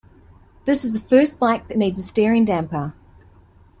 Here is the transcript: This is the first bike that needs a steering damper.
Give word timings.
This 0.65 0.83
is 0.83 0.93
the 0.93 0.99
first 0.99 1.37
bike 1.37 1.67
that 1.67 1.77
needs 1.77 1.99
a 1.99 2.01
steering 2.01 2.43
damper. 2.43 2.95